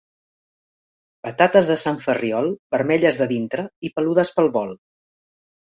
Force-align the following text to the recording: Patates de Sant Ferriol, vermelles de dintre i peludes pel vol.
Patates 1.27 1.69
de 1.73 1.77
Sant 1.83 2.01
Ferriol, 2.07 2.49
vermelles 2.77 3.23
de 3.23 3.31
dintre 3.35 3.71
i 3.91 3.95
peludes 4.01 4.37
pel 4.41 4.55
vol. 4.59 4.79